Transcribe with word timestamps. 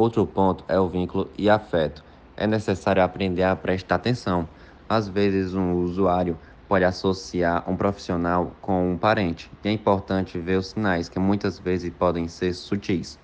Outro 0.00 0.26
ponto 0.26 0.64
é 0.66 0.80
o 0.80 0.88
vínculo 0.88 1.30
e 1.36 1.50
afeto. 1.50 2.02
É 2.34 2.46
necessário 2.46 3.02
aprender 3.02 3.42
a 3.42 3.54
prestar 3.54 3.96
atenção. 3.96 4.48
Às 4.88 5.06
vezes, 5.06 5.52
um 5.52 5.74
usuário 5.74 6.38
pode 6.66 6.86
associar 6.86 7.70
um 7.70 7.76
profissional 7.76 8.56
com 8.62 8.92
um 8.92 8.96
parente, 8.96 9.50
e 9.62 9.68
é 9.68 9.72
importante 9.72 10.38
ver 10.38 10.56
os 10.56 10.68
sinais 10.68 11.10
que 11.10 11.18
muitas 11.18 11.58
vezes 11.58 11.90
podem 11.90 12.28
ser 12.28 12.54
sutis. 12.54 13.18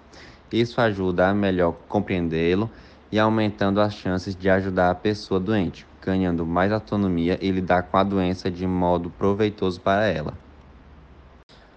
Isso 0.53 0.79
ajuda 0.79 1.31
a 1.31 1.35
melhor 1.35 1.73
compreendê-lo 1.89 2.71
e 3.11 3.19
aumentando 3.19 3.81
as 3.81 3.95
chances 3.95 4.37
de 4.37 4.51
ajudar 4.51 4.91
a 4.91 4.95
pessoa 4.95 5.41
doente, 5.41 5.87
ganhando 6.03 6.45
mais 6.45 6.71
autonomia 6.71 7.39
e 7.41 7.51
lidar 7.51 7.85
com 7.85 7.97
a 7.97 8.05
doença 8.05 8.51
de 8.51 8.67
modo 8.67 9.09
proveitoso 9.09 9.81
para 9.81 10.05
ela. 10.05 10.35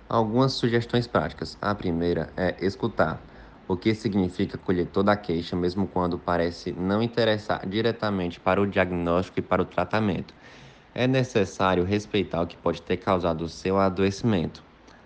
Algumas 0.09 0.51
sugestões 0.51 1.07
práticas. 1.07 1.57
A 1.61 1.73
primeira 1.73 2.33
é 2.35 2.57
escutar, 2.59 3.21
o 3.69 3.77
que 3.77 3.93
significa 3.93 4.57
colher 4.57 4.87
toda 4.87 5.11
a 5.11 5.15
queixa, 5.15 5.55
mesmo 5.55 5.85
quando 5.85 6.17
parece 6.17 6.71
não 6.71 7.03
interessar 7.03 7.67
diretamente 7.67 8.39
para 8.39 8.59
o 8.59 8.65
diagnóstico 8.65 9.37
e 9.37 9.43
para 9.43 9.61
o 9.61 9.65
tratamento. 9.65 10.33
É 10.93 11.05
necessário 11.05 11.83
respeitar 11.83 12.41
o 12.41 12.47
que 12.47 12.57
pode 12.57 12.81
ter 12.81 12.97
causado 12.97 13.43
o 13.43 13.47
seu 13.47 13.77
adoecimento. 13.77 14.63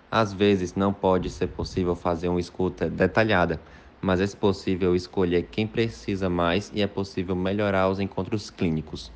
Às 0.09 0.31
vezes 0.31 0.75
não 0.75 0.93
pode 0.93 1.29
ser 1.29 1.47
possível 1.47 1.93
fazer 1.93 2.29
uma 2.29 2.39
escuta 2.39 2.89
detalhada, 2.89 3.59
mas 4.01 4.21
é 4.21 4.27
possível 4.37 4.95
escolher 4.95 5.43
quem 5.51 5.67
precisa 5.67 6.29
mais 6.29 6.71
e 6.73 6.81
é 6.81 6.87
possível 6.87 7.35
melhorar 7.35 7.89
os 7.89 7.99
encontros 7.99 8.49
clínicos. 8.49 9.11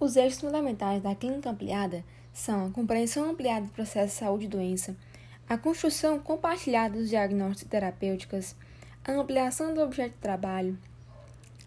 Os 0.00 0.16
eixos 0.16 0.40
fundamentais 0.40 1.02
da 1.02 1.14
clínica 1.14 1.50
ampliada 1.50 2.02
são 2.32 2.68
a 2.68 2.70
compreensão 2.70 3.30
ampliada 3.30 3.66
do 3.66 3.72
processo 3.72 4.14
de 4.14 4.18
saúde 4.18 4.46
e 4.46 4.48
doença, 4.48 4.96
a 5.48 5.58
construção 5.58 6.18
compartilhada 6.18 6.98
dos 6.98 7.08
diagnósticos 7.08 7.70
terapêuticos, 7.70 8.54
a 9.04 9.12
ampliação 9.12 9.74
do 9.74 9.80
objeto 9.80 10.12
de 10.12 10.20
trabalho, 10.20 10.78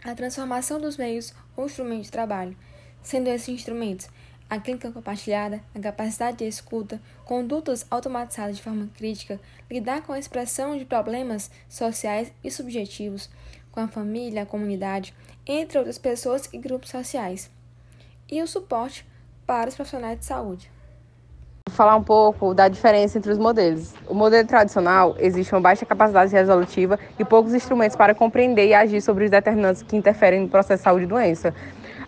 a 0.03 0.13
transformação 0.15 0.79
dos 0.79 0.97
meios 0.97 1.33
ou 1.55 1.65
instrumentos 1.65 2.05
de 2.05 2.11
trabalho, 2.11 2.55
sendo 3.01 3.27
esses 3.27 3.49
instrumentos 3.49 4.09
a 4.49 4.59
clínica 4.59 4.91
compartilhada, 4.91 5.61
a 5.73 5.79
capacidade 5.79 6.37
de 6.37 6.47
escuta, 6.47 7.01
condutas 7.23 7.85
automatizadas 7.89 8.57
de 8.57 8.63
forma 8.63 8.89
crítica, 8.95 9.39
lidar 9.69 10.03
com 10.03 10.13
a 10.13 10.19
expressão 10.19 10.77
de 10.77 10.85
problemas 10.85 11.49
sociais 11.67 12.31
e 12.43 12.51
subjetivos 12.51 13.29
com 13.71 13.79
a 13.79 13.87
família, 13.87 14.43
a 14.43 14.45
comunidade, 14.45 15.13
entre 15.45 15.77
outras 15.77 15.97
pessoas 15.97 16.47
e 16.53 16.57
grupos 16.57 16.89
sociais, 16.89 17.49
e 18.29 18.41
o 18.41 18.47
suporte 18.47 19.05
para 19.45 19.69
os 19.69 19.75
profissionais 19.75 20.19
de 20.19 20.25
saúde. 20.25 20.74
Falar 21.75 21.97
um 21.97 22.03
pouco 22.03 22.53
da 22.53 22.69
diferença 22.69 23.17
entre 23.17 23.29
os 23.29 23.37
modelos. 23.37 23.93
O 24.07 24.13
modelo 24.13 24.47
tradicional 24.47 25.13
existe 25.19 25.53
uma 25.53 25.59
baixa 25.59 25.85
capacidade 25.85 26.31
resolutiva 26.31 26.97
e 27.19 27.25
poucos 27.25 27.53
instrumentos 27.53 27.97
para 27.97 28.15
compreender 28.15 28.67
e 28.67 28.73
agir 28.73 29.01
sobre 29.01 29.25
os 29.25 29.29
determinantes 29.29 29.83
que 29.83 29.97
interferem 29.97 30.39
no 30.39 30.47
processo 30.47 30.79
de 30.79 30.83
saúde 30.85 31.03
e 31.03 31.07
doença 31.07 31.53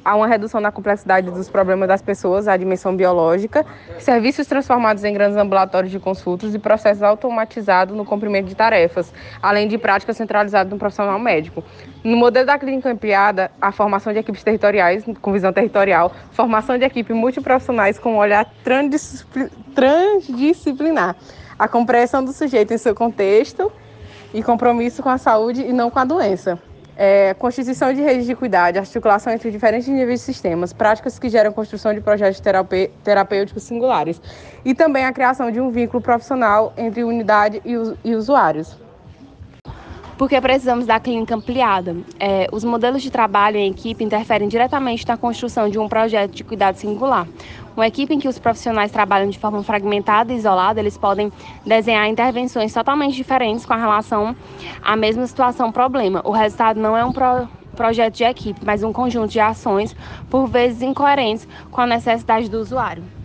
há 0.08 0.16
uma 0.16 0.26
redução 0.26 0.60
na 0.62 0.72
complexidade 0.72 1.30
dos 1.30 1.50
problemas 1.50 1.90
das 1.90 2.02
pessoas, 2.02 2.48
a 2.48 2.56
dimensão 2.56 2.96
biológica, 2.96 3.66
serviços 4.00 4.48
transformados 4.48 5.04
em 5.04 5.14
grandes 5.14 5.36
ambulatórios 5.36 5.92
de 5.92 6.00
consultas 6.00 6.56
e 6.56 6.60
processos 6.60 7.04
automatizados 7.04 7.94
no 7.94 8.06
cumprimento 8.06 8.48
de 8.48 8.56
tarefas, 8.56 9.14
além 9.42 9.68
de 9.68 9.78
práticas 9.78 10.16
centralizadas 10.16 10.72
no 10.72 10.80
profissional 10.80 11.20
médico. 11.20 11.62
No 12.06 12.16
modelo 12.16 12.46
da 12.46 12.58
clínica 12.58 12.90
ampliada, 12.90 13.52
a 13.60 13.74
formação 13.74 14.14
de 14.14 14.20
equipes 14.20 14.46
territoriais 14.46 15.04
com 15.22 15.34
visão 15.34 15.52
territorial, 15.52 16.14
formação 16.32 16.78
de 16.78 16.86
equipes 16.86 17.14
multiprofissionais 17.14 18.00
com 18.00 18.14
um 18.14 18.18
olhar 18.18 18.50
transdisciplinar, 18.64 21.18
a 21.60 21.68
compreensão 21.68 22.24
do 22.24 22.32
sujeito 22.32 22.74
em 22.74 22.78
seu 22.78 22.96
contexto 22.96 23.70
e 24.34 24.42
compromisso 24.42 25.04
com 25.04 25.10
a 25.10 25.18
saúde 25.18 25.64
e 25.64 25.74
não 25.74 25.90
com 25.90 26.00
a 26.00 26.06
doença 26.06 26.58
é, 26.98 27.36
constituição 27.36 27.94
de 27.94 28.02
redes 28.02 28.26
de 28.26 28.36
cuidado, 28.36 28.78
articulação 28.78 29.32
entre 29.32 29.52
diferentes 29.52 29.88
níveis 29.88 30.20
de 30.20 30.26
sistemas, 30.26 30.74
práticas 30.74 31.20
que 31.20 31.30
geram 31.30 31.52
construção 31.52 31.94
de 31.94 32.02
projetos 32.02 32.42
terapêuticos 33.04 33.64
singulares. 33.64 34.20
E 34.66 34.74
também 34.74 35.06
a 35.06 35.14
criação 35.14 35.52
de 35.52 35.62
um 35.62 35.70
vínculo 35.70 36.02
profissional 36.02 36.74
entre 36.76 37.04
unidade 37.04 37.62
e, 37.64 37.74
e 38.04 38.16
usuários 38.16 38.87
porque 40.18 40.40
precisamos 40.42 40.86
da 40.86 41.00
clínica 41.00 41.36
ampliada. 41.36 41.96
É, 42.20 42.48
os 42.52 42.64
modelos 42.64 43.02
de 43.02 43.12
trabalho 43.12 43.58
em 43.58 43.70
equipe 43.70 44.04
interferem 44.04 44.48
diretamente 44.48 45.08
na 45.08 45.16
construção 45.16 45.70
de 45.70 45.78
um 45.78 45.88
projeto 45.88 46.32
de 46.32 46.44
cuidado 46.44 46.76
singular. 46.76 47.28
Uma 47.76 47.86
equipe 47.86 48.14
em 48.14 48.20
que 48.20 48.28
os 48.28 48.40
profissionais 48.40 48.92
trabalham 48.92 49.30
de 49.30 49.38
forma 49.38 49.62
fragmentada 49.62 50.34
e 50.34 50.36
isolada, 50.36 50.80
eles 50.80 50.98
podem 50.98 51.32
desenhar 51.64 52.08
intervenções 52.08 52.74
totalmente 52.74 53.16
diferentes 53.16 53.66
com 53.66 53.76
relação 53.76 54.36
à 54.82 54.96
mesma 54.96 55.28
situação 55.28 55.72
problema. 55.72 56.22
O 56.26 56.32
resultado 56.32 56.80
não 56.80 56.98
é 56.98 57.06
um 57.06 57.12
pro 57.12 57.48
projeto 57.76 58.16
de 58.16 58.24
equipe, 58.24 58.60
mas 58.66 58.82
um 58.82 58.92
conjunto 58.92 59.32
de 59.32 59.40
ações, 59.40 59.96
por 60.32 60.48
vezes 60.48 60.82
incoerentes 60.82 61.48
com 61.70 61.82
a 61.82 61.86
necessidade 61.86 62.50
do 62.50 62.60
usuário. 62.60 63.04